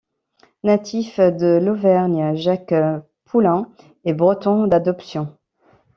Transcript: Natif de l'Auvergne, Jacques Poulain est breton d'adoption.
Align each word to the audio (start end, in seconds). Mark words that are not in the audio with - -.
Natif 0.63 1.19
de 1.19 1.59
l'Auvergne, 1.61 2.33
Jacques 2.35 2.73
Poulain 3.23 3.69
est 4.03 4.15
breton 4.15 4.65
d'adoption. 4.65 5.37